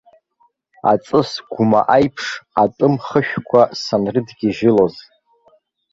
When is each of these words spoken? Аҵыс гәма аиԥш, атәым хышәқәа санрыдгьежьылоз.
Аҵыс 0.91 1.31
гәма 1.51 1.81
аиԥш, 1.95 2.27
атәым 2.61 2.93
хышәқәа 3.05 3.61
санрыдгьежьылоз. 3.81 4.95